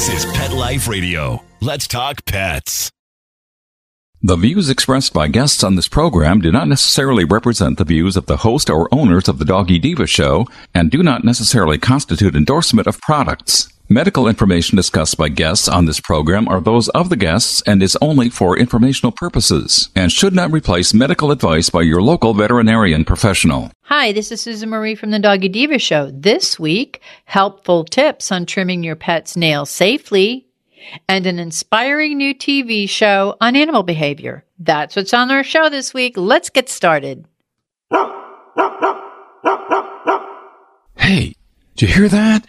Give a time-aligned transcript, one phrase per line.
[0.00, 1.44] This is Pet Life Radio.
[1.60, 2.90] Let's talk pets.
[4.22, 8.24] The views expressed by guests on this program do not necessarily represent the views of
[8.24, 12.88] the host or owners of the Doggy Diva Show and do not necessarily constitute endorsement
[12.88, 13.70] of products.
[13.92, 17.98] Medical information discussed by guests on this program are those of the guests and is
[18.00, 23.72] only for informational purposes and should not replace medical advice by your local veterinarian professional.
[23.86, 26.08] Hi, this is Susan Marie from the Doggy Diva Show.
[26.12, 30.46] This week, helpful tips on trimming your pet's nails safely
[31.08, 34.44] and an inspiring new TV show on animal behavior.
[34.60, 36.16] That's what's on our show this week.
[36.16, 37.26] Let's get started.
[40.96, 41.34] Hey,
[41.74, 42.46] did you hear that?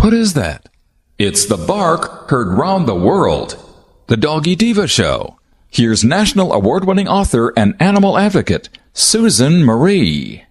[0.00, 0.70] What is that?
[1.18, 3.62] It's the bark heard round the world.
[4.06, 5.38] The Doggy Diva Show.
[5.68, 10.46] Here's national award winning author and animal advocate, Susan Marie.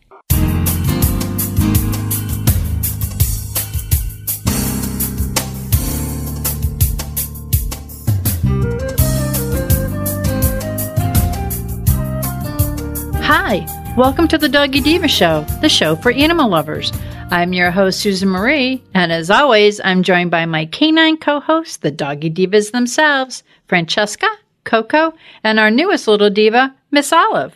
[13.24, 13.66] Hi,
[13.98, 16.92] welcome to the Doggy Diva Show, the show for animal lovers.
[17.32, 21.78] I'm your host, Susan Marie, and as always, I'm joined by my canine co hosts,
[21.78, 24.28] the Doggy Divas themselves, Francesca,
[24.64, 25.14] Coco,
[25.44, 27.56] and our newest little diva, Miss Olive.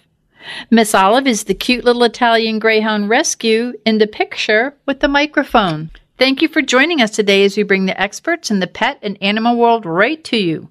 [0.69, 5.89] Miss Olive is the cute little Italian Greyhound rescue in the picture with the microphone.
[6.19, 9.17] Thank you for joining us today as we bring the experts in the pet and
[9.23, 10.69] animal world right to you.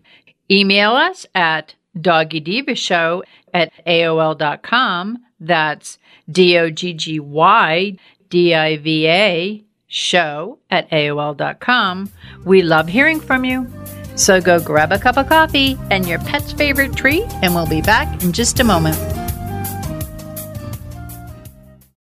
[0.49, 5.19] Email us at doggydivashow at AOL.com.
[5.41, 5.99] That's
[6.31, 7.97] D O G G Y
[8.33, 12.09] D I V A show at AOL.com.
[12.47, 13.71] We love hearing from you.
[14.15, 17.83] So go grab a cup of coffee and your pet's favorite treat, and we'll be
[17.83, 18.97] back in just a moment.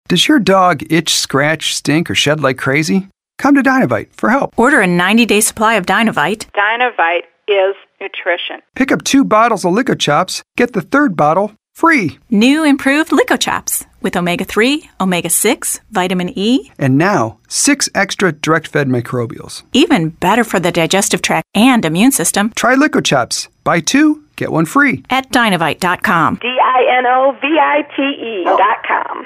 [0.07, 3.09] Does your dog itch, scratch, stink, or shed like crazy?
[3.37, 4.57] Come to Dinovite for help.
[4.57, 6.45] Order a 90 day supply of Dinovite.
[6.53, 8.61] Dinovite is nutrition.
[8.75, 12.17] Pick up two bottles of Lico Chops, get the third bottle free.
[12.29, 18.67] New improved Licochaps with omega 3, omega 6, vitamin E, And now, six extra direct
[18.67, 19.63] fed microbials.
[19.73, 23.47] even better for the digestive tract and immune system Try Lico Chops.
[23.63, 25.03] Buy two, get one free.
[25.09, 26.35] at dinovite.com.
[26.41, 29.25] D I N O V I T E dot com.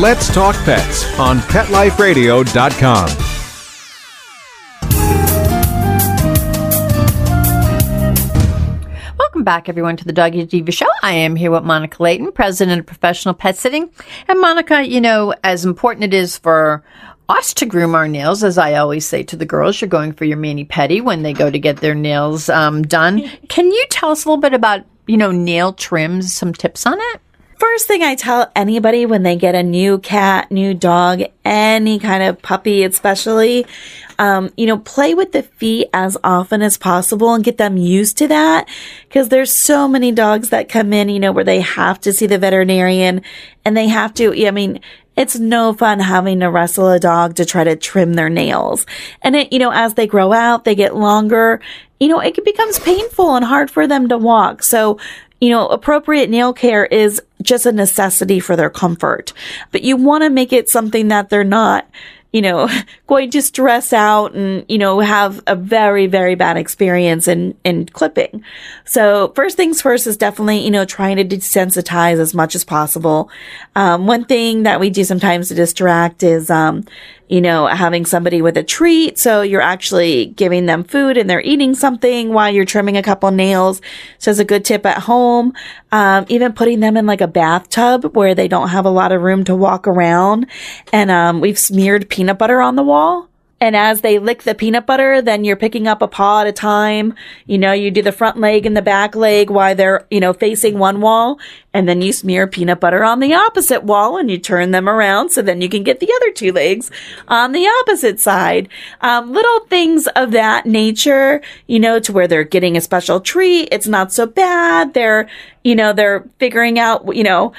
[0.00, 3.08] Let's Talk Pets on PetLifeRadio.com.
[9.32, 10.88] Welcome back, everyone, to the Doggy Diva Show.
[11.02, 13.88] I am here with Monica Leighton, president of Professional Pet Sitting.
[14.28, 16.84] And Monica, you know, as important it is for
[17.30, 20.26] us to groom our nails, as I always say to the girls, you're going for
[20.26, 23.26] your mani pedi when they go to get their nails um, done.
[23.48, 26.98] Can you tell us a little bit about, you know, nail trims, some tips on
[26.98, 27.20] it?
[27.62, 32.24] First thing I tell anybody when they get a new cat, new dog, any kind
[32.24, 33.66] of puppy, especially,
[34.18, 38.18] um, you know, play with the feet as often as possible and get them used
[38.18, 38.68] to that.
[39.10, 42.26] Cause there's so many dogs that come in, you know, where they have to see
[42.26, 43.22] the veterinarian
[43.64, 44.80] and they have to, I mean,
[45.16, 48.86] it's no fun having to wrestle a dog to try to trim their nails.
[49.22, 51.60] And it, you know, as they grow out, they get longer,
[52.00, 54.64] you know, it becomes painful and hard for them to walk.
[54.64, 54.98] So,
[55.42, 59.32] you know, appropriate nail care is just a necessity for their comfort,
[59.72, 61.84] but you want to make it something that they're not,
[62.32, 62.68] you know,
[63.08, 67.86] going to stress out and, you know, have a very, very bad experience in, in
[67.86, 68.44] clipping.
[68.84, 73.28] So first things first is definitely, you know, trying to desensitize as much as possible.
[73.74, 76.84] Um, one thing that we do sometimes to distract is, um,
[77.32, 79.18] you know, having somebody with a treat.
[79.18, 83.30] So you're actually giving them food and they're eating something while you're trimming a couple
[83.30, 83.80] nails.
[84.18, 85.54] So it's a good tip at home.
[85.92, 89.22] Um, even putting them in like a bathtub where they don't have a lot of
[89.22, 90.46] room to walk around.
[90.92, 93.30] And, um, we've smeared peanut butter on the wall.
[93.62, 96.52] And as they lick the peanut butter, then you're picking up a paw at a
[96.52, 97.14] time.
[97.46, 100.32] You know, you do the front leg and the back leg while they're, you know,
[100.32, 101.38] facing one wall.
[101.72, 105.30] And then you smear peanut butter on the opposite wall and you turn them around
[105.30, 106.90] so then you can get the other two legs
[107.28, 108.68] on the opposite side.
[109.00, 113.68] Um, little things of that nature, you know, to where they're getting a special treat.
[113.70, 114.92] It's not so bad.
[114.92, 115.28] They're,
[115.62, 117.52] you know, they're figuring out, you know,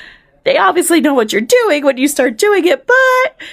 [0.43, 3.47] they obviously know what you're doing when you start doing it, but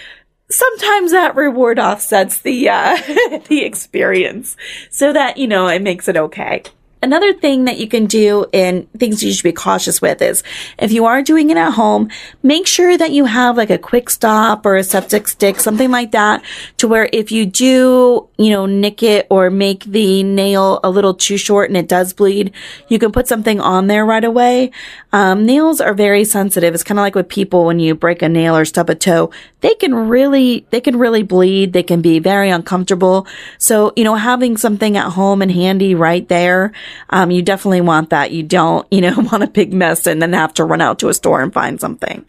[0.51, 2.97] sometimes that reward offsets the uh
[3.49, 4.57] the experience
[4.91, 6.63] so that you know it makes it okay
[7.03, 10.43] Another thing that you can do and things you should be cautious with is
[10.79, 12.11] if you are doing it at home,
[12.43, 16.11] make sure that you have like a Kwik Stop or a styptic stick, something like
[16.11, 16.45] that
[16.77, 21.15] to where if you do, you know, nick it or make the nail a little
[21.15, 22.53] too short and it does bleed,
[22.89, 24.71] you can put something on there right away.
[25.11, 26.75] Um, nails are very sensitive.
[26.75, 29.31] It's kind of like with people when you break a nail or stub a toe,
[29.63, 31.73] they can really, they can really bleed.
[31.73, 33.27] They can be very uncomfortable.
[33.57, 36.73] So, you know, having something at home and handy right there
[37.11, 38.31] um, you definitely want that.
[38.33, 41.09] You don't, you know, want a big mess and then have to run out to
[41.09, 42.29] a store and find something.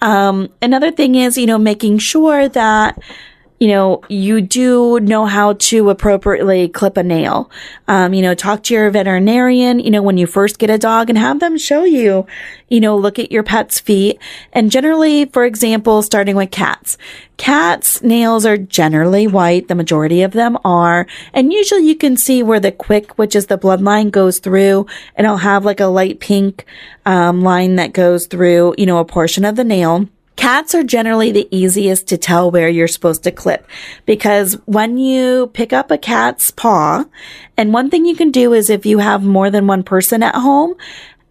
[0.00, 2.98] Um, another thing is, you know, making sure that
[3.62, 7.48] you know, you do know how to appropriately clip a nail.
[7.86, 11.08] Um, you know, talk to your veterinarian, you know, when you first get a dog
[11.08, 12.26] and have them show you,
[12.68, 14.18] you know, look at your pet's feet.
[14.52, 16.98] And generally, for example, starting with cats,
[17.36, 19.68] cats' nails are generally white.
[19.68, 21.06] The majority of them are.
[21.32, 25.24] And usually you can see where the quick, which is the bloodline goes through and
[25.24, 26.64] it'll have like a light pink,
[27.06, 30.08] um, line that goes through, you know, a portion of the nail.
[30.36, 33.66] Cats are generally the easiest to tell where you're supposed to clip
[34.06, 37.04] because when you pick up a cat's paw,
[37.56, 40.34] and one thing you can do is if you have more than one person at
[40.34, 40.74] home,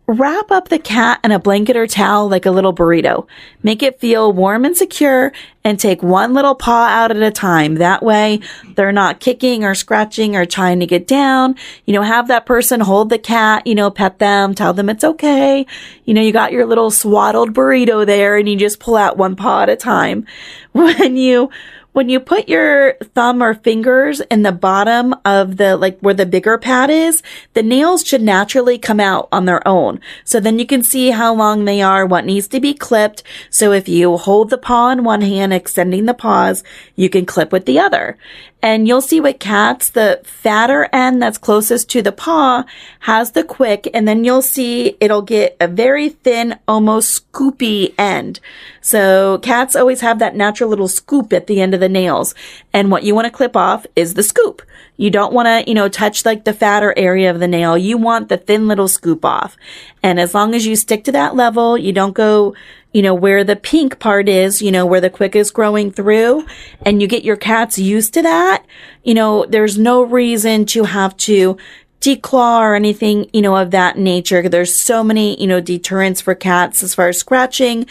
[0.08, 3.28] Wrap up the cat in a blanket or towel like a little burrito.
[3.64, 5.32] Make it feel warm and secure
[5.64, 7.76] and take one little paw out at a time.
[7.76, 8.42] That way
[8.76, 11.56] they're not kicking or scratching or trying to get down.
[11.86, 15.04] You know, have that person hold the cat, you know, pet them, tell them it's
[15.04, 15.66] okay.
[16.06, 19.36] You know, you got your little swaddled burrito there and you just pull out one
[19.36, 20.26] paw at a time.
[20.74, 21.50] When you
[21.94, 26.26] when you put your thumb or fingers in the bottom of the, like where the
[26.26, 27.22] bigger pad is,
[27.54, 30.00] the nails should naturally come out on their own.
[30.24, 33.24] So then you can see how long they are, what needs to be clipped.
[33.50, 36.64] So if you hold the paw in one hand, extending the paws,
[36.96, 38.18] you can clip with the other.
[38.62, 42.64] And you'll see with cats, the fatter end that's closest to the paw
[43.02, 48.40] has the quick, and then you'll see it'll get a very thin, almost scoopy end.
[48.82, 52.36] So cats always have that natural little scoop at the end of the nails.
[52.72, 54.62] And what you want to clip off is the scoop.
[54.98, 57.76] You don't want to, you know, touch like the fatter area of the nail.
[57.76, 59.58] You want the thin little scoop off.
[60.04, 62.54] And as long as you stick to that level, you don't go
[62.94, 66.46] you know, where the pink part is, you know, where the quick is growing through
[66.86, 68.66] and you get your cats used to that,
[69.04, 71.58] you know, there's no reason to have to
[72.02, 74.50] declaw or anything, you know, of that nature.
[74.50, 77.86] There's so many, you know, deterrents for cats as far as scratching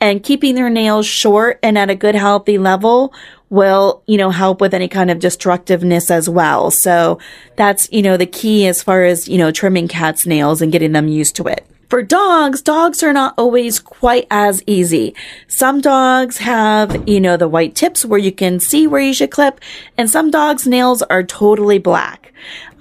[0.00, 3.12] and keeping their nails short and at a good healthy level
[3.50, 6.70] will, you know, help with any kind of destructiveness as well.
[6.70, 7.18] So
[7.56, 10.92] that's, you know, the key as far as, you know, trimming cats' nails and getting
[10.92, 11.66] them used to it.
[11.88, 15.14] For dogs, dogs are not always quite as easy.
[15.46, 19.30] Some dogs have, you know, the white tips where you can see where you should
[19.30, 19.60] clip,
[19.96, 22.32] and some dogs' nails are totally black.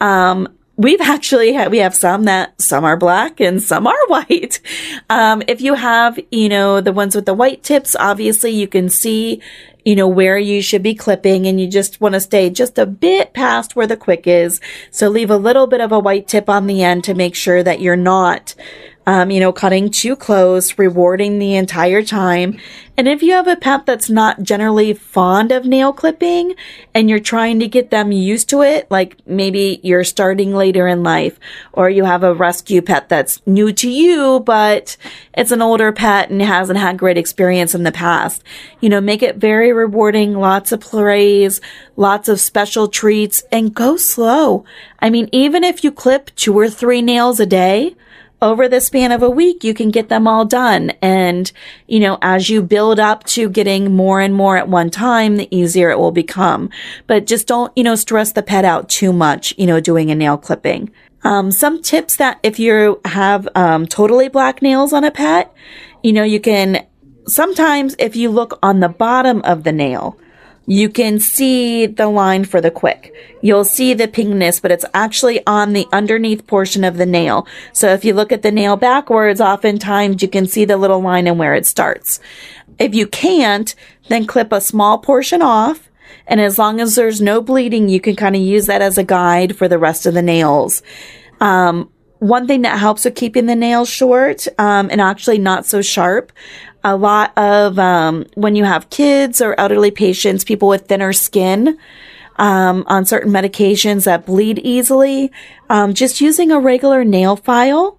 [0.01, 0.47] Um,
[0.77, 4.59] we've actually we have some that some are black and some are white.
[5.09, 8.89] Um, if you have, you know, the ones with the white tips, obviously you can
[8.89, 9.41] see,
[9.83, 12.85] you know, where you should be clipping and you just want to stay just a
[12.85, 14.59] bit past where the quick is.
[14.89, 17.61] So leave a little bit of a white tip on the end to make sure
[17.61, 18.55] that you're not
[19.07, 22.59] um, you know, cutting too close, rewarding the entire time.
[22.97, 26.55] And if you have a pet that's not generally fond of nail clipping
[26.93, 31.03] and you're trying to get them used to it, like maybe you're starting later in
[31.03, 31.37] life
[31.73, 34.95] or you have a rescue pet that's new to you, but
[35.33, 38.41] it's an older pet and hasn't had great experience in the past,
[38.79, 41.59] you know, make it very rewarding, lots of praise,
[41.97, 44.63] lots of special treats and go slow.
[44.99, 47.95] I mean, even if you clip two or three nails a day,
[48.45, 50.91] over the span of a week, you can get them all done.
[51.01, 51.51] And,
[51.87, 55.53] you know, as you build up to getting more and more at one time, the
[55.55, 56.69] easier it will become.
[57.07, 60.15] But just don't, you know, stress the pet out too much, you know, doing a
[60.15, 60.91] nail clipping.
[61.23, 65.51] Um, some tips that if you have, um, totally black nails on a pet,
[66.03, 66.85] you know, you can,
[67.25, 70.19] sometimes if you look on the bottom of the nail,
[70.67, 73.13] you can see the line for the quick.
[73.41, 77.47] You'll see the pinkness, but it's actually on the underneath portion of the nail.
[77.73, 81.27] So if you look at the nail backwards, oftentimes you can see the little line
[81.27, 82.19] and where it starts.
[82.79, 83.73] If you can't,
[84.09, 85.89] then clip a small portion off.
[86.27, 89.03] And as long as there's no bleeding, you can kind of use that as a
[89.03, 90.81] guide for the rest of the nails.
[91.39, 95.81] Um, one thing that helps with keeping the nails short um, and actually not so
[95.81, 96.31] sharp
[96.85, 101.79] a lot of um, when you have kids or elderly patients, people with thinner skin
[102.37, 105.31] um, on certain medications that bleed easily,
[105.67, 107.97] um, just using a regular nail file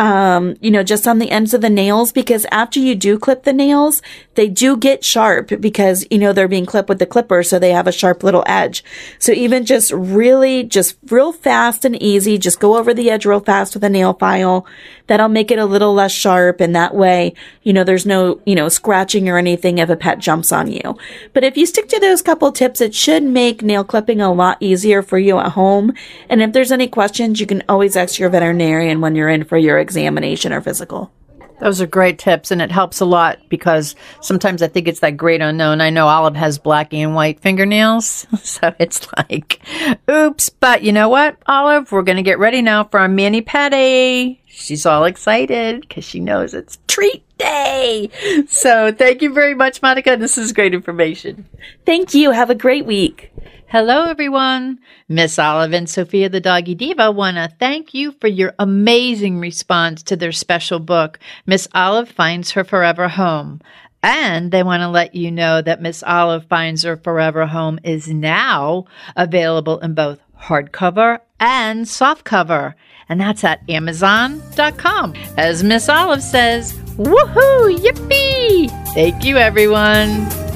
[0.00, 3.44] um, you know, just on the ends of the nails because after you do clip
[3.44, 4.00] the nails,
[4.34, 7.42] they do get sharp because, you know, they're being clipped with the clipper.
[7.42, 8.82] So they have a sharp little edge.
[9.18, 13.40] So even just really, just real fast and easy, just go over the edge real
[13.40, 14.66] fast with a nail file.
[15.06, 16.62] That'll make it a little less sharp.
[16.62, 20.18] And that way, you know, there's no, you know, scratching or anything if a pet
[20.18, 20.96] jumps on you.
[21.34, 24.56] But if you stick to those couple tips, it should make nail clipping a lot
[24.60, 25.92] easier for you at home.
[26.30, 29.58] And if there's any questions, you can always ask your veterinarian when you're in for
[29.58, 31.10] your examination or physical.
[31.58, 35.16] Those are great tips, and it helps a lot because sometimes I think it's that
[35.18, 35.82] great unknown.
[35.82, 39.60] I know Olive has black and white fingernails, so it's like,
[40.08, 40.48] oops.
[40.48, 41.92] But you know what, Olive?
[41.92, 44.38] We're going to get ready now for our mani pedi.
[44.46, 48.10] She's all excited because she knows it's treat day.
[48.48, 50.16] So thank you very much, Monica.
[50.16, 51.46] This is great information.
[51.84, 52.30] Thank you.
[52.30, 53.32] Have a great week.
[53.70, 54.80] Hello, everyone.
[55.08, 60.02] Miss Olive and Sophia the Doggy Diva want to thank you for your amazing response
[60.02, 63.60] to their special book, Miss Olive Finds Her Forever Home.
[64.02, 68.08] And they want to let you know that Miss Olive Finds Her Forever Home is
[68.08, 72.74] now available in both hardcover and softcover.
[73.08, 75.14] And that's at Amazon.com.
[75.36, 78.68] As Miss Olive says, woohoo, yippee!
[78.94, 80.49] Thank you, everyone.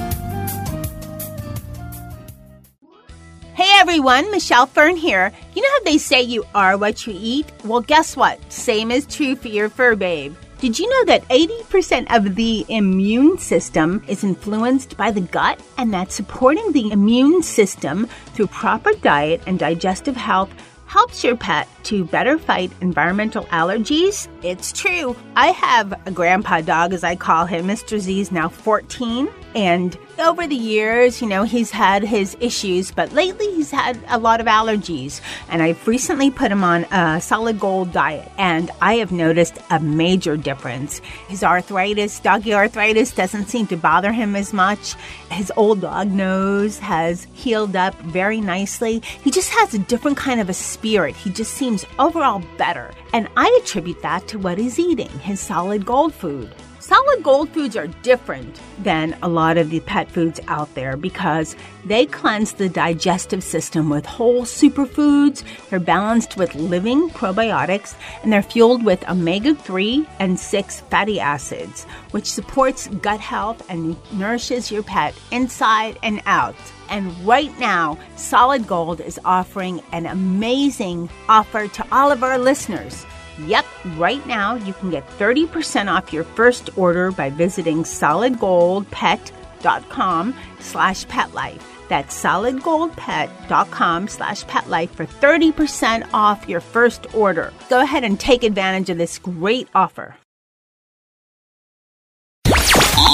[3.77, 5.33] Everyone, Michelle Fern here.
[5.53, 7.51] You know how they say you are what you eat?
[7.65, 8.39] Well, guess what?
[8.49, 10.33] Same is true for your fur babe.
[10.59, 15.93] Did you know that 80% of the immune system is influenced by the gut and
[15.93, 20.53] that supporting the immune system through proper diet and digestive health
[20.85, 24.29] helps your pet to better fight environmental allergies?
[24.41, 25.17] It's true.
[25.35, 27.67] I have a grandpa dog, as I call him.
[27.67, 27.99] Mr.
[27.99, 29.27] Z is now 14.
[29.53, 34.17] And over the years, you know, he's had his issues, but lately he's had a
[34.17, 35.21] lot of allergies.
[35.49, 39.79] And I've recently put him on a solid gold diet, and I have noticed a
[39.79, 40.99] major difference.
[41.27, 44.95] His arthritis, doggy arthritis, doesn't seem to bother him as much.
[45.31, 49.01] His old dog nose has healed up very nicely.
[49.23, 51.15] He just has a different kind of a spirit.
[51.15, 52.91] He just seems overall better.
[53.13, 56.53] And I attribute that to what he's eating, his solid gold food.
[56.87, 61.55] Solid gold foods are different than a lot of the pet foods out there because
[61.83, 68.43] they cleanse the digestive system with whole superfoods, they're balanced with living probiotics, and they're
[68.43, 74.83] fueled with omega 3 and 6 fatty acids, which supports gut health and nourishes your
[74.83, 76.55] pet inside and out.
[76.91, 83.07] And right now, Solid Gold is offering an amazing offer to all of our listeners.
[83.39, 83.65] Yep,
[83.97, 91.61] right now you can get 30% off your first order by visiting solidgoldpet.com slash petlife.
[91.87, 97.53] That's solidgoldpet.com slash petlife for 30% off your first order.
[97.69, 100.15] Go ahead and take advantage of this great offer.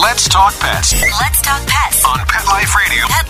[0.01, 2.05] Let's talk pets Let's talk pets.
[2.05, 3.05] on Pet Life Radio.
[3.07, 3.27] Pet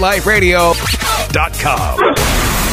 [0.00, 0.72] Life Radio.
[0.72, 2.67] PetLifeRadio.com.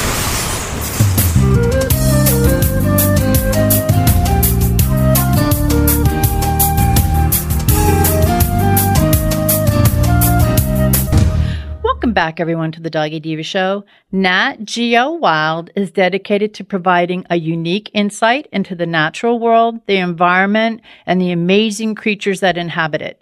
[12.15, 13.83] back, everyone, to the Doggy Diva Show.
[14.09, 19.97] Nat Geo Wild is dedicated to providing a unique insight into the natural world, the
[19.97, 23.21] environment, and the amazing creatures that inhabit it.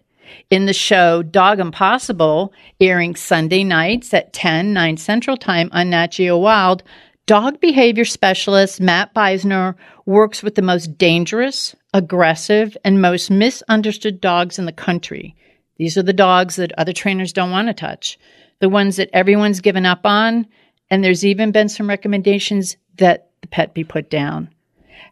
[0.51, 6.11] In the show Dog Impossible, airing Sunday nights at 10, 9 Central Time on Nat
[6.11, 6.83] Geo Wild,
[7.25, 9.73] dog behavior specialist Matt Beisner
[10.05, 15.35] works with the most dangerous, aggressive, and most misunderstood dogs in the country.
[15.77, 18.19] These are the dogs that other trainers don't want to touch,
[18.59, 20.47] the ones that everyone's given up on,
[20.89, 24.49] and there's even been some recommendations that the pet be put down.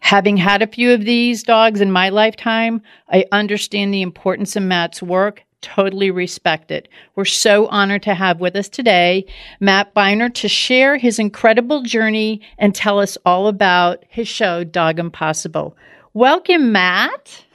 [0.01, 4.63] Having had a few of these dogs in my lifetime, I understand the importance of
[4.63, 5.43] Matt's work.
[5.61, 6.87] Totally respect it.
[7.15, 9.25] We're so honored to have with us today
[9.59, 14.97] Matt Beisner to share his incredible journey and tell us all about his show, Dog
[14.97, 15.77] Impossible.
[16.13, 17.45] Welcome, Matt.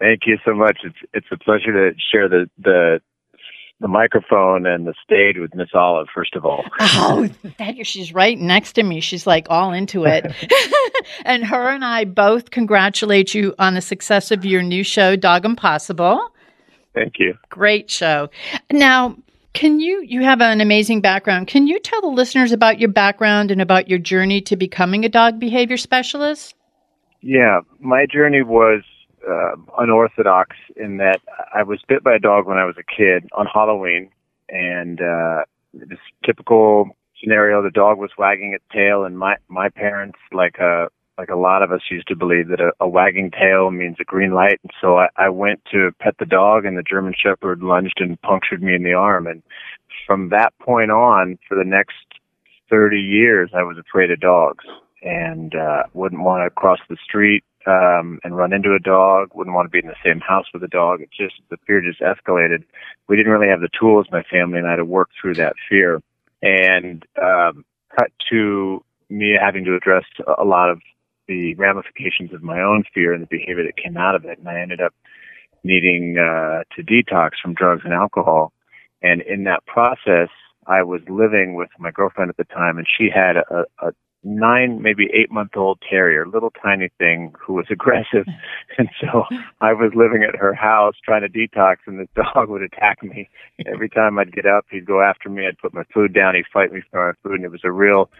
[0.00, 0.78] Thank you so much.
[0.82, 3.00] It's it's a pleasure to share the the
[3.80, 6.08] the microphone and the stage with Miss Olive.
[6.14, 9.00] First of all, Oh, that she's right next to me.
[9.00, 10.26] She's like all into it.
[11.24, 15.44] and her and I both congratulate you on the success of your new show, Dog
[15.44, 16.30] Impossible.
[16.94, 17.34] thank you.
[17.48, 18.28] Great show.
[18.70, 19.16] Now,
[19.52, 21.48] can you you have an amazing background.
[21.48, 25.08] Can you tell the listeners about your background and about your journey to becoming a
[25.08, 26.54] dog behavior specialist?
[27.22, 28.82] Yeah, my journey was
[29.28, 31.20] uh, unorthodox in that
[31.54, 34.10] I was bit by a dog when I was a kid on Halloween,
[34.48, 40.18] and uh, this typical scenario: the dog was wagging its tail, and my my parents,
[40.32, 43.70] like a like a lot of us used to believe that a, a wagging tail
[43.70, 44.58] means a green light.
[44.62, 48.20] And so I, I went to pet the dog, and the German Shepherd lunged and
[48.22, 49.26] punctured me in the arm.
[49.26, 49.42] And
[50.06, 51.94] from that point on, for the next
[52.70, 54.64] 30 years, I was afraid of dogs
[55.02, 59.30] and uh, wouldn't want to cross the street um, and run into a dog.
[59.34, 61.00] Wouldn't want to be in the same house with a dog.
[61.00, 62.64] It just the fear just escalated.
[63.08, 66.02] We didn't really have the tools, my family and I, to work through that fear.
[66.42, 67.64] And um,
[67.98, 70.04] cut to me having to address
[70.38, 70.80] a lot of
[71.28, 74.38] the ramifications of my own fear and the behavior that came out of it.
[74.38, 74.94] And I ended up
[75.62, 78.52] needing uh, to detox from drugs and alcohol.
[79.02, 80.28] And in that process,
[80.66, 84.82] I was living with my girlfriend at the time, and she had a, a nine,
[84.82, 88.26] maybe eight month old terrier, little tiny thing who was aggressive.
[88.78, 89.24] And so
[89.60, 93.28] I was living at her house trying to detox and this dog would attack me.
[93.66, 95.46] Every time I'd get up, he'd go after me.
[95.46, 96.34] I'd put my food down.
[96.34, 97.36] He'd fight me for my food.
[97.36, 98.10] And it was a real,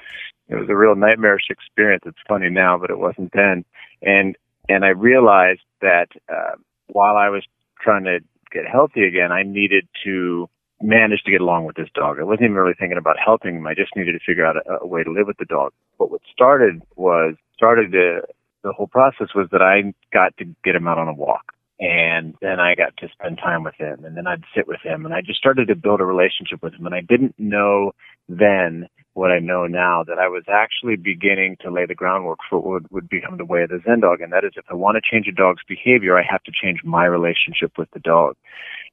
[0.49, 2.05] it was a real nightmarish experience.
[2.07, 3.65] It's funny now, but it wasn't then.
[4.03, 4.37] And,
[4.69, 6.57] and I realized that, uh,
[6.93, 7.45] while I was
[7.81, 8.19] trying to
[8.51, 10.49] get healthy again, I needed to
[10.81, 12.19] managed to get along with this dog.
[12.19, 13.67] I wasn't even really thinking about helping him.
[13.67, 15.73] I just needed to figure out a, a way to live with the dog.
[15.99, 18.23] But what started was started the
[18.63, 21.53] the whole process was that I got to get him out on a walk.
[21.79, 25.07] And then I got to spend time with him and then I'd sit with him
[25.07, 26.85] and I just started to build a relationship with him.
[26.85, 27.93] And I didn't know
[28.29, 32.59] then what I know now that I was actually beginning to lay the groundwork for
[32.59, 34.21] what would, would become the way of the Zen dog.
[34.21, 36.81] And that is if I want to change a dog's behavior, I have to change
[36.85, 38.37] my relationship with the dog.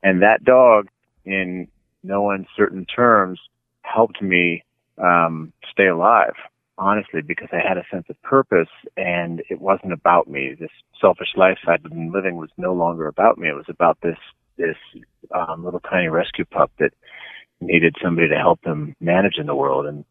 [0.02, 0.88] And that dog
[1.26, 1.68] in
[2.04, 3.40] no uncertain terms
[3.82, 4.64] helped me
[4.98, 6.34] um, stay alive,
[6.78, 10.56] honestly, because I had a sense of purpose and it wasn't about me.
[10.60, 13.50] This selfish life I'd been living was no longer about me.
[13.50, 14.18] It was about this
[14.58, 14.78] this
[15.36, 16.92] um, little tiny rescue pup that
[17.62, 20.04] needed somebody to help him manage in the world and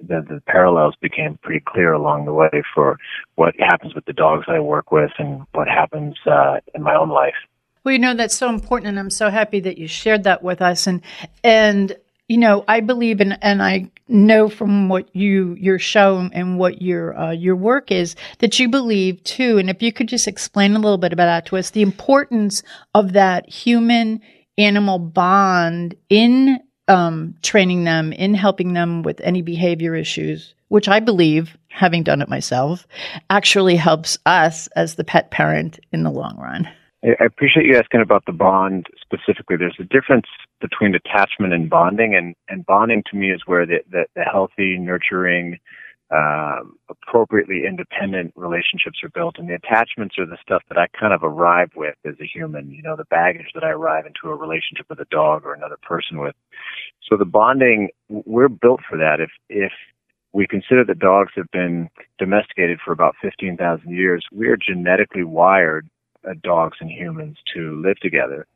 [0.00, 2.98] the, the parallels became pretty clear along the way for
[3.36, 7.08] what happens with the dogs I work with and what happens uh, in my own
[7.08, 7.34] life.
[7.84, 10.60] Well, you know that's so important, and I'm so happy that you shared that with
[10.60, 10.86] us.
[10.86, 11.02] And
[11.42, 11.96] and
[12.28, 16.82] you know, I believe in, and I know from what you your show and what
[16.82, 19.58] your uh, your work is that you believe too.
[19.58, 22.62] And if you could just explain a little bit about that to us, the importance
[22.94, 24.20] of that human
[24.58, 31.00] animal bond in um, training them, in helping them with any behavior issues, which I
[31.00, 32.86] believe, having done it myself,
[33.30, 36.68] actually helps us as the pet parent in the long run.
[37.04, 39.56] I appreciate you asking about the bond specifically.
[39.56, 40.26] There's a difference
[40.60, 44.76] between attachment and bonding, and, and bonding to me is where the, the, the healthy,
[44.78, 45.58] nurturing,
[46.10, 51.12] um, appropriately independent relationships are built, and the attachments are the stuff that I kind
[51.12, 52.70] of arrive with as a human.
[52.70, 55.78] You know, the baggage that I arrive into a relationship with a dog or another
[55.82, 56.34] person with.
[57.08, 59.20] So the bonding, we're built for that.
[59.20, 59.72] If if
[60.32, 65.88] we consider that dogs have been domesticated for about 15,000 years, we are genetically wired
[66.26, 68.46] uh, dogs and humans to live together.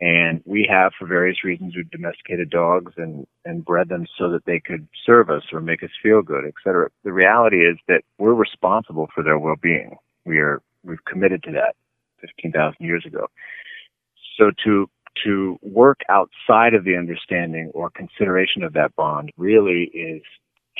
[0.00, 4.44] And we have, for various reasons, we've domesticated dogs and, and bred them so that
[4.44, 6.88] they could serve us or make us feel good, et cetera.
[7.02, 9.96] The reality is that we're responsible for their well-being.
[10.24, 11.74] We are, we've committed to that
[12.20, 13.26] 15,000 years ago.
[14.38, 14.88] So to,
[15.24, 20.22] to work outside of the understanding or consideration of that bond really is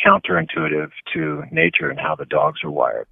[0.04, 3.06] counterintuitive to nature and how the dogs are wired.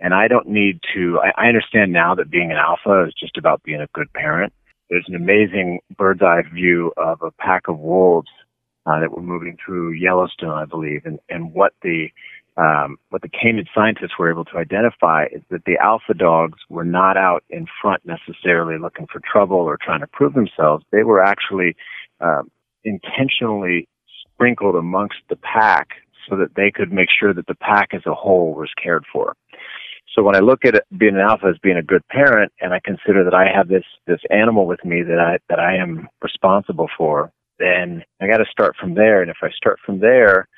[0.00, 3.36] And I don't need to, I, I understand now that being an alpha is just
[3.36, 4.52] about being a good parent.
[4.90, 8.28] There's an amazing bird's eye view of a pack of wolves
[8.84, 12.08] uh, that were moving through Yellowstone, I believe, and, and what the
[12.56, 16.84] um, what the canid scientists were able to identify is that the alpha dogs were
[16.84, 20.84] not out in front necessarily looking for trouble or trying to prove themselves.
[20.92, 21.76] They were actually
[22.20, 22.42] uh,
[22.84, 23.88] intentionally
[24.34, 25.88] sprinkled amongst the pack
[26.28, 29.34] so that they could make sure that the pack as a whole was cared for.
[30.14, 32.74] So when I look at it, being an alpha as being a good parent, and
[32.74, 36.08] I consider that I have this this animal with me that I that I am
[36.20, 39.22] responsible for, then I got to start from there.
[39.22, 40.48] And if I start from there,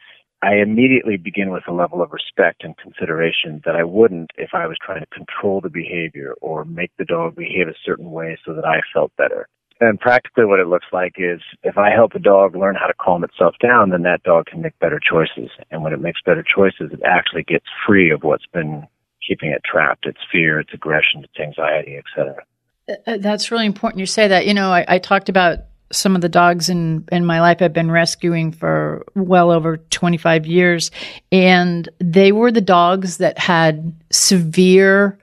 [0.42, 4.66] I immediately begin with a level of respect and consideration that I wouldn't if I
[4.66, 8.54] was trying to control the behavior or make the dog behave a certain way so
[8.54, 9.46] that I felt better.
[9.80, 12.94] And practically what it looks like is if I help a dog learn how to
[12.94, 15.50] calm itself down, then that dog can make better choices.
[15.70, 18.86] And when it makes better choices, it actually gets free of what's been
[19.26, 20.06] keeping it trapped.
[20.06, 22.36] It's fear, it's aggression, it's anxiety, etc.
[22.88, 24.46] Uh, uh, that's really important you say that.
[24.46, 25.58] You know, I, I talked about
[25.90, 30.46] some of the dogs in, in my life I've been rescuing for well over 25
[30.46, 30.90] years.
[31.32, 35.18] And they were the dogs that had severe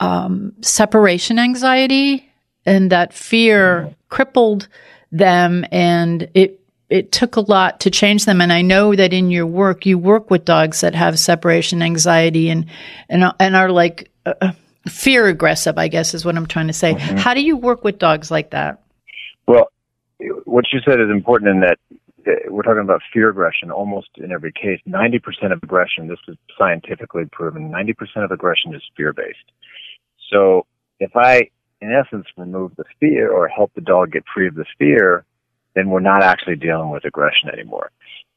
[0.00, 2.30] um, separation anxiety
[2.66, 4.68] and that fear crippled
[5.12, 8.40] them and it it took a lot to change them.
[8.40, 12.50] And I know that in your work, you work with dogs that have separation anxiety
[12.50, 12.66] and
[13.08, 14.52] and and are like uh, uh
[14.88, 15.78] fear aggressive.
[15.78, 16.94] I guess is what I'm trying to say.
[16.94, 17.16] Mm-hmm.
[17.16, 18.82] How do you work with dogs like that?
[19.46, 19.68] Well,
[20.44, 21.78] what you said is important in that
[22.26, 24.80] uh, we're talking about fear aggression almost in every case.
[24.88, 29.52] 90% of aggression, this is scientifically proven, 90% of aggression is fear based.
[30.32, 30.66] So
[31.00, 31.50] if I,
[31.84, 35.24] in essence, remove the fear or help the dog get free of the fear,
[35.74, 37.90] then we're not actually dealing with aggression anymore.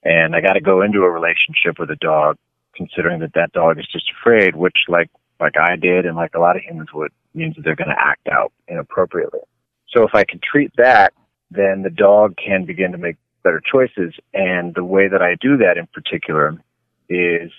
[0.04, 2.38] And I got to go into a relationship with a dog
[2.76, 6.40] considering that that dog is just afraid, which like, like I did and like a
[6.40, 9.40] lot of humans would, means that they're going to act out inappropriately.
[9.96, 11.14] So if I can treat that,
[11.50, 14.14] then the dog can begin to make better choices.
[14.34, 16.62] And the way that I do that in particular
[17.10, 17.52] is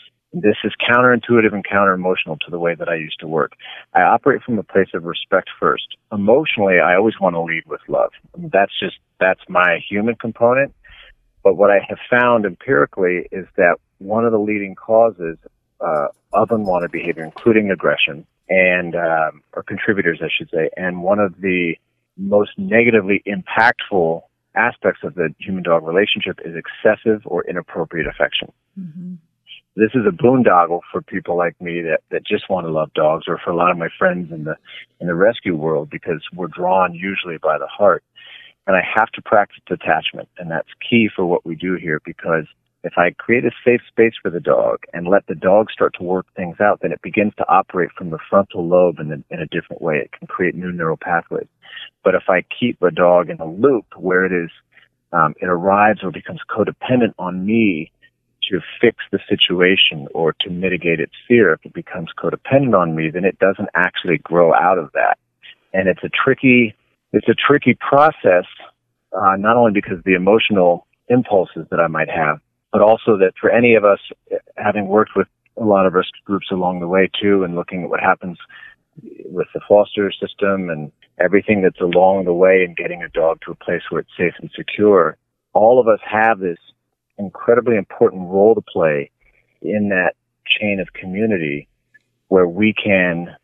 [0.43, 3.53] this is counterintuitive and counter emotional to the way that I used to work.
[3.95, 5.97] I operate from a place of respect first.
[6.13, 8.11] Emotionally, I always want to lead with love.
[8.37, 10.75] That's just, that's my human component.
[11.43, 15.39] But what I have found empirically is that one of the leading causes
[15.81, 21.19] uh, of unwanted behavior, including aggression, and um, or contributors, I should say, and one
[21.19, 21.75] of the
[22.17, 24.23] most negatively impactful
[24.55, 28.53] aspects of the human dog relationship is excessive or inappropriate affection.
[28.79, 29.15] Mm-hmm.
[29.79, 33.27] This is a boondoggle for people like me that, that just want to love dogs
[33.29, 34.57] or for a lot of my friends in the
[35.01, 38.03] in the rescue world because we're drawn usually by the heart.
[38.67, 42.47] And I have to practice detachment and that's key for what we do here because
[42.83, 46.03] if I create a safe space for the dog and let the dog start to
[46.03, 49.47] work things out, then it begins to operate from the frontal lobe in, in a
[49.47, 49.99] different way.
[49.99, 51.47] It can create new neural pathways.
[52.03, 54.51] But if I keep a dog in a loop where it is,
[55.13, 57.93] um, it arrives or becomes codependent on me
[58.51, 63.11] to fix the situation or to mitigate its fear, if it becomes codependent on me,
[63.11, 65.19] then it doesn't actually grow out of that.
[65.73, 66.75] And it's a tricky,
[67.13, 68.47] it's a tricky process,
[69.13, 72.41] uh, not only because of the emotional impulses that I might have,
[72.73, 74.01] but also that for any of us,
[74.57, 77.91] having worked with a lot of risk groups along the way too, and looking at
[77.91, 78.39] what happens
[79.25, 83.53] with the foster system and everything that's along the way in getting a dog to
[83.53, 85.17] a place where it's safe and secure,
[85.53, 86.59] all of us have this
[87.19, 89.11] incredibly important role to play
[89.63, 90.15] in that
[90.47, 91.69] chain of community
[92.29, 93.35] where we can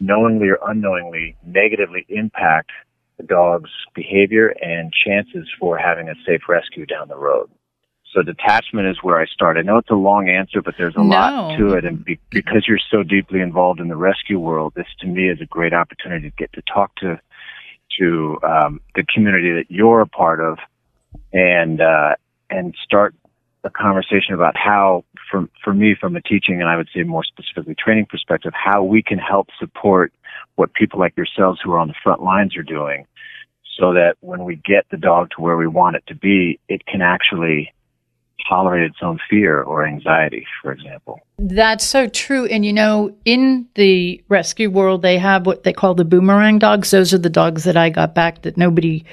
[0.00, 2.70] knowingly or unknowingly negatively impact
[3.18, 7.50] the dog's behavior and chances for having a safe rescue down the road.
[8.12, 9.56] So detachment is where I start.
[9.56, 11.04] I know it's a long answer, but there's a no.
[11.04, 11.84] lot to it.
[11.84, 15.40] And be- because you're so deeply involved in the rescue world, this to me is
[15.40, 17.18] a great opportunity to get to talk to
[17.98, 20.58] to um, the community that you're a part of,
[21.32, 22.14] and uh,
[22.52, 23.14] and start
[23.64, 27.24] a conversation about how, for for me, from a teaching and I would say more
[27.24, 30.12] specifically training perspective, how we can help support
[30.56, 33.06] what people like yourselves who are on the front lines are doing,
[33.78, 36.84] so that when we get the dog to where we want it to be, it
[36.86, 37.72] can actually
[38.48, 41.20] tolerate its own fear or anxiety, for example.
[41.38, 42.46] That's so true.
[42.46, 46.90] And you know, in the rescue world, they have what they call the boomerang dogs.
[46.90, 49.04] Those are the dogs that I got back that nobody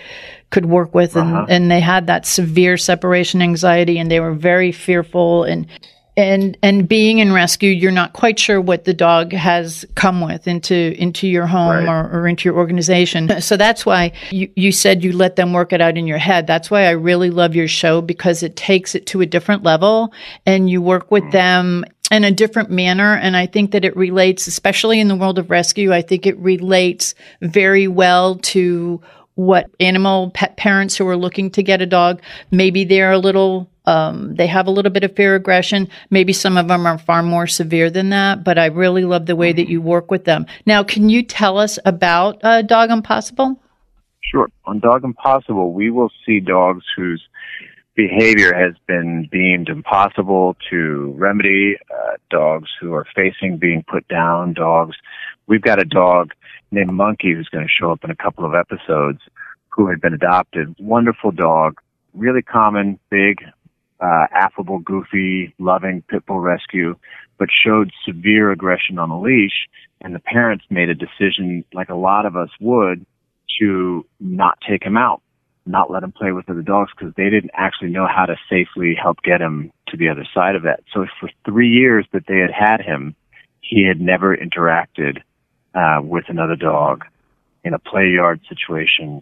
[0.49, 1.15] could work with.
[1.15, 1.45] And, uh-huh.
[1.49, 5.43] and they had that severe separation anxiety and they were very fearful.
[5.43, 5.67] And
[6.19, 10.47] and and being in rescue you're not quite sure what the dog has come with
[10.47, 11.87] into into your home right.
[11.87, 15.71] or, or, into your organization so that's why you, you said you let them work
[15.73, 18.95] it out in your head that's why i really love your show because it takes
[18.95, 20.13] it to a different level
[20.45, 21.31] and you work with mm.
[21.31, 23.13] them in a different manner.
[23.13, 26.35] And I think that it relates, especially in the world of rescue, I think it
[26.39, 28.99] relates very well to
[29.35, 33.69] what animal pet parents who are looking to get a dog, maybe they're a little
[33.89, 35.89] um, they have a little bit of fear aggression.
[36.11, 39.35] Maybe some of them are far more severe than that, but I really love the
[39.35, 40.45] way that you work with them.
[40.67, 43.59] Now, can you tell us about uh, Dog Impossible?
[44.21, 44.47] Sure.
[44.65, 47.23] On Dog Impossible, we will see dogs whose
[47.95, 54.53] behavior has been deemed impossible to remedy, uh, dogs who are facing being put down,
[54.53, 54.95] dogs.
[55.47, 56.33] We've got a dog
[56.69, 59.19] named Monkey who's going to show up in a couple of episodes
[59.69, 60.75] who had been adopted.
[60.79, 61.79] Wonderful dog,
[62.13, 63.39] really common, big,
[63.99, 66.95] uh, affable, goofy, loving pit bull rescue,
[67.37, 69.67] but showed severe aggression on a leash.
[70.01, 73.05] And the parents made a decision, like a lot of us would,
[73.59, 75.21] to not take him out,
[75.65, 78.95] not let him play with other dogs because they didn't actually know how to safely
[79.01, 80.81] help get him to the other side of that.
[80.93, 83.15] So for three years that they had had him,
[83.61, 85.21] he had never interacted
[85.75, 87.05] uh, with another dog
[87.63, 89.21] in a play yard situation,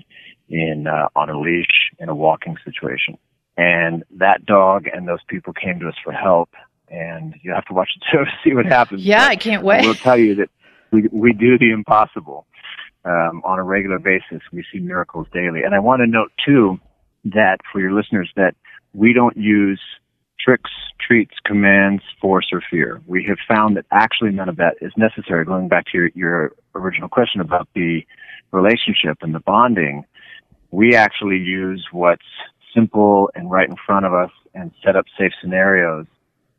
[0.50, 3.18] in uh, on a leash, in a walking situation.
[3.58, 6.50] And that dog and those people came to us for help.
[6.90, 9.04] And you have to watch the show to see what happens.
[9.04, 9.82] Yeah, but I can't wait.
[9.82, 10.50] We'll tell you that
[10.92, 12.46] we, we do the impossible
[13.04, 14.42] um, on a regular basis.
[14.54, 15.64] We see miracles daily.
[15.64, 16.80] And I want to note, too,
[17.26, 18.56] that for your listeners that
[18.94, 19.82] we don't use
[20.40, 20.72] tricks,
[21.06, 23.02] treats, commands, force, or fear.
[23.06, 25.44] We have found that actually none of that is necessary.
[25.44, 28.06] Going back to your, your original question about the
[28.52, 30.06] relationship and the bonding,
[30.72, 32.22] we actually use what's
[32.78, 36.06] simple and right in front of us and set up safe scenarios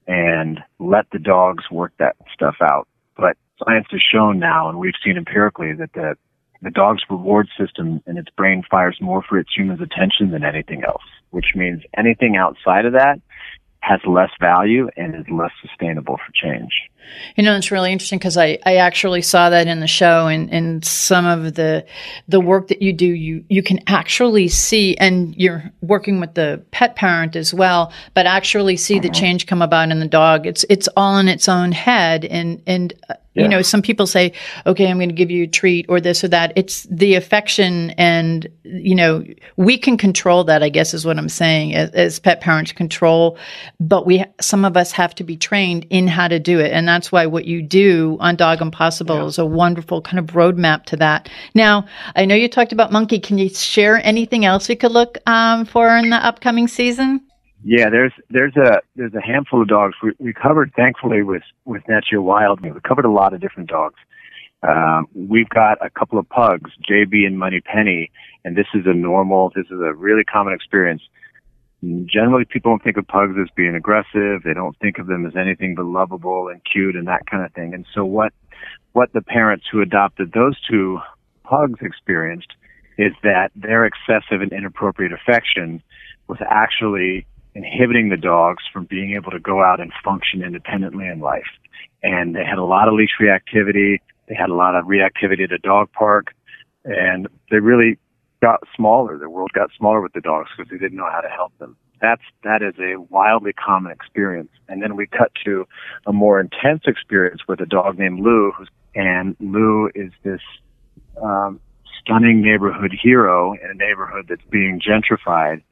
[0.07, 2.89] and let the dogs work that stuff out.
[3.17, 6.15] But science has shown now, and we've seen empirically, that the,
[6.63, 10.83] the dog's reward system in its brain fires more for its human's attention than anything
[10.85, 13.21] else, which means anything outside of that
[13.81, 16.73] has less value and is less sustainable for change.
[17.37, 20.53] You know, it's really interesting because I, I actually saw that in the show and,
[20.53, 21.87] and some of the
[22.27, 26.63] the work that you do, you you can actually see and you're working with the
[26.71, 29.15] pet parent as well, but actually see the mm-hmm.
[29.15, 30.47] change come about in the dog.
[30.47, 33.45] It's it's all in its own head and and uh, yeah.
[33.45, 34.33] you know, some people say,
[34.67, 36.53] okay, I'm going to give you a treat or this or that.
[36.57, 39.25] It's the affection and, you know,
[39.57, 43.39] we can control that, I guess is what I'm saying as, as pet parents control,
[43.81, 46.73] but we, some of us have to be trained in how to do it.
[46.73, 49.25] And that's why what you do on Dog Impossible yeah.
[49.27, 51.29] is a wonderful kind of roadmap to that.
[51.55, 53.21] Now, I know you talked about Monkey.
[53.21, 57.28] Can you share anything else we could look um, for in the upcoming season?
[57.65, 60.73] Yeah, there's there's a there's a handful of dogs we, we covered.
[60.77, 63.97] Thankfully, with with Nat Geo Wild, we covered a lot of different dogs.
[64.63, 68.11] Um, we've got a couple of pugs, JB and Money Penny,
[68.45, 69.51] and this is a normal.
[69.55, 71.03] This is a really common experience.
[71.83, 74.43] Generally, people don't think of pugs as being aggressive.
[74.45, 77.53] They don't think of them as anything but lovable and cute and that kind of
[77.53, 77.73] thing.
[77.75, 78.33] And so, what
[78.93, 80.99] what the parents who adopted those two
[81.45, 82.53] pugs experienced
[82.99, 85.83] is that their excessive and inappropriate affection
[86.27, 91.21] was actually inhibiting the dogs from being able to go out and function independently in
[91.21, 91.49] life.
[92.03, 93.99] And they had a lot of leash reactivity.
[94.29, 96.35] They had a lot of reactivity at the dog park.
[96.85, 97.99] And they really
[98.41, 99.19] got smaller.
[99.19, 101.77] The world got smaller with the dogs because they didn't know how to help them.
[102.01, 104.51] That's, that is a wildly common experience.
[104.69, 105.67] And then we cut to
[106.07, 108.53] a more intense experience with a dog named Lou.
[108.95, 110.41] And Lou is this,
[111.21, 111.61] um,
[112.01, 115.63] stunning neighborhood hero in a neighborhood that's being gentrified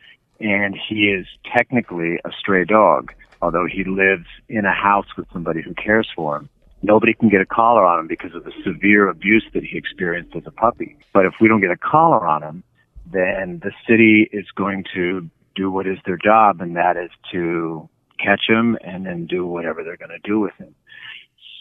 [0.40, 5.62] and he is technically a stray dog, although he lives in a house with somebody
[5.62, 6.48] who cares for him.
[6.82, 10.36] Nobody can get a collar on him because of the severe abuse that he experienced
[10.36, 10.96] as a puppy.
[11.12, 12.62] But if we don't get a collar on him,
[13.10, 17.88] then the city is going to do what is their job, and that is to
[18.22, 20.74] catch him and then do whatever they're going to do with him.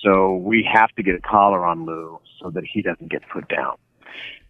[0.04, 3.48] So we have to get a collar on Lou so that he doesn't get put
[3.48, 3.78] down.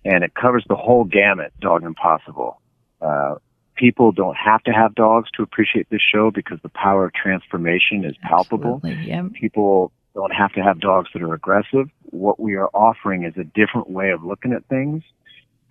[0.03, 2.59] And it covers the whole gamut, Dog Impossible.
[3.01, 3.35] Uh,
[3.75, 8.05] people don't have to have dogs to appreciate this show because the power of transformation
[8.05, 8.81] is palpable.
[8.83, 9.33] Yep.
[9.33, 11.89] People don't have to have dogs that are aggressive.
[12.03, 15.03] What we are offering is a different way of looking at things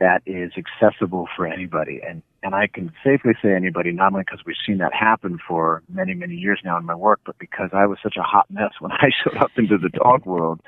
[0.05, 1.99] that is accessible for anybody.
[2.07, 5.83] And, and I can safely say anybody, not only because we've seen that happen for
[5.89, 8.73] many, many years now in my work, but because I was such a hot mess
[8.81, 10.61] when I showed up into the dog world.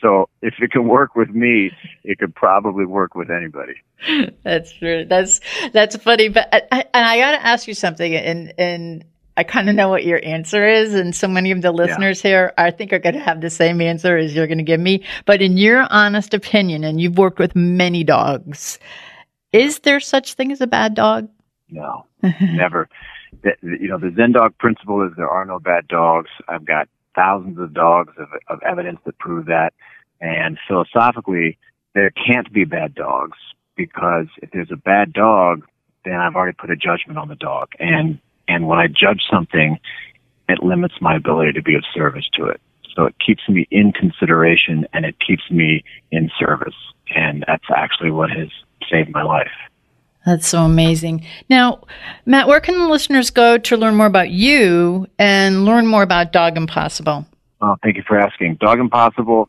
[0.00, 1.70] So if it can work with me,
[2.02, 3.74] it could probably work with anybody.
[4.42, 5.04] That's true.
[5.04, 5.40] That's,
[5.72, 6.28] that's funny.
[6.30, 9.04] But, I, and I got to ask you something and, and,
[9.38, 12.28] I kind of know what your answer is, and so many of the listeners yeah.
[12.28, 14.80] here, I think, are going to have the same answer as you're going to give
[14.80, 15.04] me.
[15.26, 18.80] But in your honest opinion, and you've worked with many dogs,
[19.52, 21.28] is there such thing as a bad dog?
[21.70, 22.04] No,
[22.40, 22.88] never.
[23.44, 26.30] The, you know, the Zen dog principle is there are no bad dogs.
[26.48, 29.72] I've got thousands of dogs of, of evidence that prove that.
[30.20, 31.58] And philosophically,
[31.94, 33.38] there can't be bad dogs
[33.76, 35.64] because if there's a bad dog,
[36.04, 37.68] then I've already put a judgment on the dog.
[37.78, 39.78] And and when I judge something,
[40.48, 42.60] it limits my ability to be of service to it.
[42.96, 46.74] So it keeps me in consideration and it keeps me in service.
[47.14, 48.48] And that's actually what has
[48.90, 49.52] saved my life.
[50.26, 51.24] That's so amazing.
[51.48, 51.84] Now,
[52.26, 56.32] Matt, where can the listeners go to learn more about you and learn more about
[56.32, 57.24] Dog Impossible?
[57.60, 58.56] Oh, thank you for asking.
[58.60, 59.48] Dog Impossible,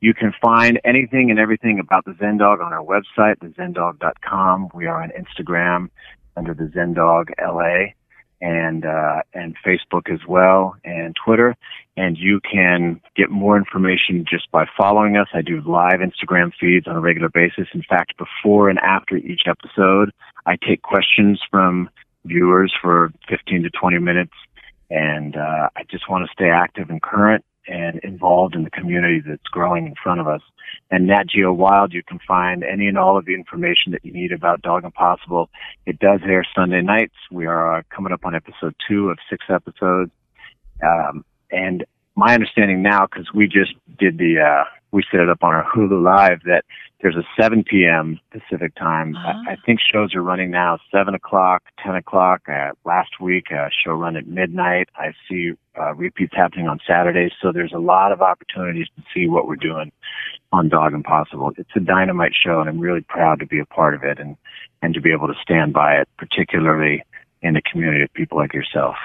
[0.00, 4.68] you can find anything and everything about the Zen Dog on our website, thezendog.com.
[4.74, 5.90] We are on Instagram
[6.36, 7.92] under the Zen Dog LA
[8.40, 11.56] and uh, and Facebook as well and Twitter.
[11.96, 15.28] And you can get more information just by following us.
[15.34, 17.68] I do live Instagram feeds on a regular basis.
[17.74, 20.10] In fact, before and after each episode,
[20.46, 21.90] I take questions from
[22.24, 24.32] viewers for 15 to 20 minutes.
[24.90, 29.20] And uh, I just want to stay active and current and involved in the community
[29.26, 30.42] that's growing in front of us.
[30.90, 34.12] And Nat Geo Wild, you can find any and all of the information that you
[34.12, 35.50] need about Dog Impossible.
[35.86, 37.14] It does air Sunday nights.
[37.30, 40.10] We are uh, coming up on episode two of six episodes.
[40.82, 41.84] Um, and
[42.16, 45.66] my understanding now, because we just did the uh, we set it up on our
[45.74, 46.64] Hulu Live that
[47.00, 48.20] there's a 7 p.m.
[48.30, 49.16] Pacific time.
[49.16, 49.32] Uh-huh.
[49.48, 52.42] I, I think shows are running now 7 o'clock, 10 o'clock.
[52.48, 54.88] Uh, last week, a show run at midnight.
[54.96, 57.32] I see uh, repeats happening on Saturdays.
[57.40, 59.92] So there's a lot of opportunities to see what we're doing
[60.52, 61.52] on Dog Impossible.
[61.56, 64.36] It's a dynamite show, and I'm really proud to be a part of it and,
[64.82, 67.02] and to be able to stand by it, particularly
[67.42, 68.96] in a community of people like yourself.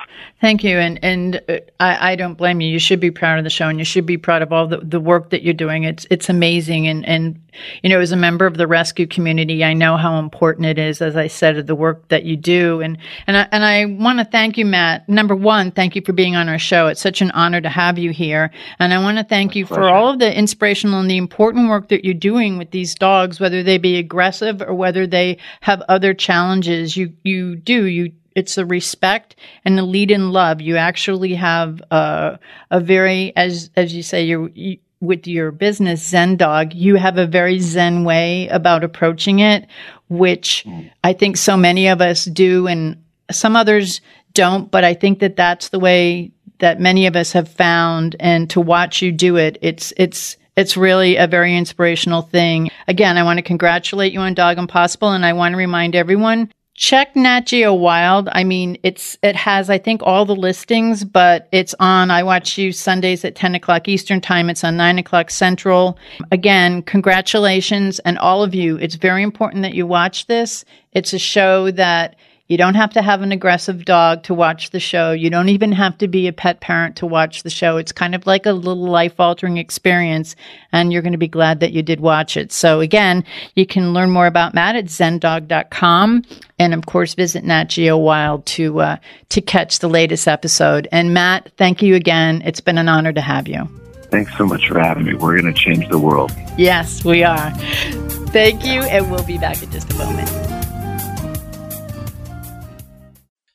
[0.41, 2.67] Thank you, and and uh, I, I don't blame you.
[2.67, 4.77] You should be proud of the show, and you should be proud of all the,
[4.77, 5.83] the work that you're doing.
[5.83, 7.41] It's it's amazing, and and
[7.81, 11.01] you know, as a member of the rescue community, I know how important it is.
[11.01, 14.19] As I said, of the work that you do, and and I, and I want
[14.19, 15.07] to thank you, Matt.
[15.07, 16.87] Number one, thank you for being on our show.
[16.87, 19.65] It's such an honor to have you here, and I want to thank My you
[19.65, 19.81] pleasure.
[19.81, 23.39] for all of the inspirational and the important work that you're doing with these dogs,
[23.39, 26.97] whether they be aggressive or whether they have other challenges.
[26.97, 30.61] You you do you it's the respect and the lead in love.
[30.61, 32.37] You actually have a,
[32.69, 37.17] a very, as as you say, you you, with your business Zen Dog, you have
[37.17, 39.67] a very Zen way about approaching it,
[40.09, 40.65] which
[41.03, 44.01] I think so many of us do, and some others
[44.33, 44.69] don't.
[44.69, 48.61] But I think that that's the way that many of us have found, and to
[48.61, 52.69] watch you do it, it's it's it's really a very inspirational thing.
[52.87, 56.51] Again, I want to congratulate you on Dog Impossible, and I want to remind everyone
[56.75, 58.29] check Nat Geo Wild.
[58.31, 62.11] I mean, it's it has I think all the listings, but it's on.
[62.11, 64.49] I watch you Sundays at ten o'clock Eastern time.
[64.49, 65.97] It's on nine o'clock Central.
[66.31, 68.77] Again, congratulations and all of you.
[68.77, 70.65] It's very important that you watch this.
[70.91, 72.15] It's a show that
[72.47, 75.11] you don't have to have an aggressive dog to watch the show.
[75.11, 77.77] You don't even have to be a pet parent to watch the show.
[77.77, 80.35] It's kind of like a little life altering experience,
[80.71, 82.51] and you're going to be glad that you did watch it.
[82.51, 83.23] So, again,
[83.55, 86.23] you can learn more about Matt at zendog.com.
[86.57, 88.97] And of course, visit Nat Geo Wild to, uh,
[89.29, 90.87] to catch the latest episode.
[90.91, 92.41] And Matt, thank you again.
[92.45, 93.67] It's been an honor to have you.
[94.09, 95.13] Thanks so much for having me.
[95.13, 96.31] We're going to change the world.
[96.57, 97.51] Yes, we are.
[98.31, 100.29] Thank you, and we'll be back in just a moment.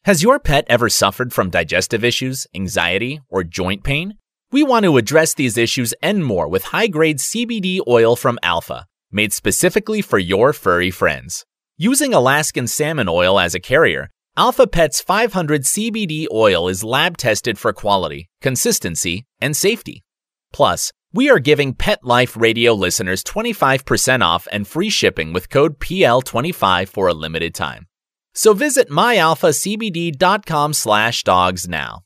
[0.05, 4.15] Has your pet ever suffered from digestive issues, anxiety, or joint pain?
[4.51, 8.87] We want to address these issues and more with high grade CBD oil from Alpha,
[9.13, 11.45] made specifically for your furry friends.
[11.83, 17.59] Using Alaskan salmon oil as a carrier, Alpha Pet's 500 CBD oil is lab tested
[17.59, 20.05] for quality, consistency, and safety.
[20.53, 25.79] Plus, we are giving Pet Life Radio listeners 25% off and free shipping with code
[25.79, 27.87] PL25 for a limited time.
[28.35, 32.03] So visit myalphacbd.com slash dogs now.